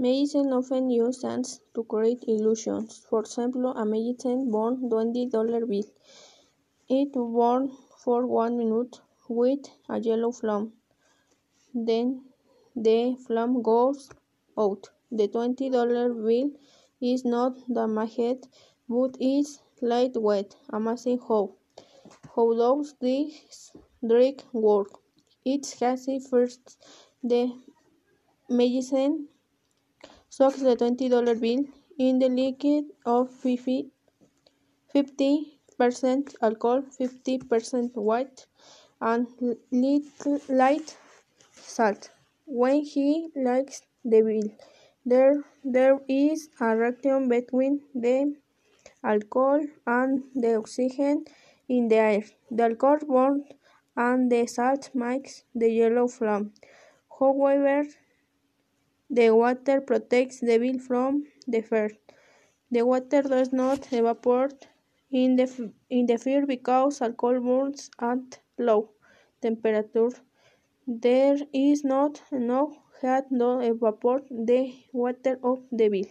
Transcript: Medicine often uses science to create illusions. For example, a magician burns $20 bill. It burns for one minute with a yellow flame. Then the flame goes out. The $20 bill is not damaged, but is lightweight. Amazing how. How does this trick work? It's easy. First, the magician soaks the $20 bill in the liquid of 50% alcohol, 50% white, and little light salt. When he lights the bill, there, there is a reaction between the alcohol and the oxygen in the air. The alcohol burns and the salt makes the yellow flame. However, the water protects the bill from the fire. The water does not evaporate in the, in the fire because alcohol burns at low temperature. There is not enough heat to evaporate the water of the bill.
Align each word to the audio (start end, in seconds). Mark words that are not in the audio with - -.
Medicine 0.00 0.52
often 0.52 0.88
uses 0.90 1.20
science 1.22 1.60
to 1.74 1.82
create 1.82 2.22
illusions. 2.28 2.98
For 3.10 3.18
example, 3.20 3.66
a 3.72 3.84
magician 3.84 4.48
burns 4.48 4.78
$20 4.80 5.68
bill. 5.68 5.88
It 6.88 7.12
burns 7.12 7.72
for 8.04 8.24
one 8.24 8.56
minute 8.56 9.00
with 9.28 9.64
a 9.88 9.98
yellow 9.98 10.30
flame. 10.30 10.72
Then 11.74 12.26
the 12.76 13.16
flame 13.26 13.60
goes 13.60 14.08
out. 14.56 14.88
The 15.10 15.26
$20 15.26 16.14
bill 16.26 16.50
is 17.00 17.24
not 17.24 17.56
damaged, 17.72 18.46
but 18.88 19.16
is 19.20 19.60
lightweight. 19.82 20.56
Amazing 20.70 21.18
how. 21.26 21.56
How 22.36 22.54
does 22.54 22.94
this 23.00 23.72
trick 24.08 24.44
work? 24.52 24.90
It's 25.44 25.82
easy. 25.82 26.20
First, 26.20 26.78
the 27.22 27.52
magician 28.48 29.28
soaks 30.30 30.60
the 30.60 30.76
$20 30.76 31.34
bill 31.34 31.64
in 31.98 32.18
the 32.18 32.28
liquid 32.28 32.86
of 33.06 33.30
50% 33.30 33.90
alcohol, 36.42 36.82
50% 36.98 37.94
white, 37.96 38.46
and 39.00 39.26
little 39.70 40.40
light 40.48 40.96
salt. 41.52 42.10
When 42.46 42.82
he 42.82 43.30
lights 43.36 43.82
the 44.04 44.22
bill, 44.22 44.50
there, 45.06 45.44
there 45.64 46.00
is 46.08 46.48
a 46.60 46.76
reaction 46.76 47.28
between 47.28 47.82
the 47.94 48.36
alcohol 49.04 49.60
and 49.86 50.24
the 50.34 50.56
oxygen 50.56 51.24
in 51.68 51.88
the 51.88 51.96
air. 51.96 52.24
The 52.50 52.64
alcohol 52.64 52.98
burns 53.08 53.46
and 53.96 54.30
the 54.32 54.46
salt 54.46 54.90
makes 54.94 55.44
the 55.54 55.70
yellow 55.70 56.08
flame. 56.08 56.52
However, 57.18 57.84
the 59.10 59.30
water 59.30 59.80
protects 59.80 60.40
the 60.40 60.58
bill 60.58 60.78
from 60.78 61.24
the 61.46 61.60
fire. 61.60 61.90
The 62.70 62.86
water 62.86 63.22
does 63.22 63.52
not 63.52 63.92
evaporate 63.92 64.68
in 65.10 65.36
the, 65.36 65.72
in 65.90 66.06
the 66.06 66.18
fire 66.18 66.46
because 66.46 67.02
alcohol 67.02 67.40
burns 67.40 67.90
at 68.00 68.40
low 68.58 68.90
temperature. 69.42 70.10
There 70.86 71.38
is 71.52 71.84
not 71.84 72.22
enough 72.32 72.78
heat 73.02 73.24
to 73.38 73.60
evaporate 73.60 74.28
the 74.30 74.74
water 74.92 75.38
of 75.42 75.64
the 75.72 75.88
bill. 75.88 76.06